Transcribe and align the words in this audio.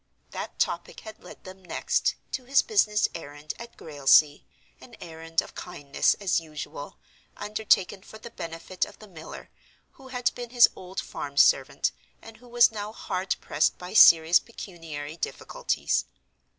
That 0.31 0.57
topic 0.57 1.01
had 1.01 1.21
led 1.23 1.43
them, 1.43 1.63
next, 1.63 2.15
to 2.31 2.45
his 2.45 2.63
business 2.63 3.07
errand 3.13 3.53
at 3.59 3.77
Grailsea—an 3.77 4.95
errand 4.99 5.41
of 5.43 5.53
kindness, 5.53 6.15
as 6.15 6.39
usual; 6.39 6.97
undertaken 7.37 8.01
for 8.01 8.17
the 8.17 8.31
benefit 8.31 8.83
of 8.83 8.97
the 8.97 9.07
miller, 9.07 9.51
who 9.91 10.07
had 10.07 10.33
been 10.33 10.49
his 10.49 10.67
old 10.75 10.99
farm 10.99 11.37
servant, 11.37 11.91
and 12.19 12.37
who 12.37 12.47
was 12.47 12.71
now 12.71 12.91
hard 12.91 13.35
pressed 13.41 13.77
by 13.77 13.93
serious 13.93 14.39
pecuniary 14.39 15.17
difficulties. 15.17 16.05